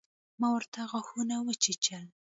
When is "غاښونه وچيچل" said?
0.91-2.05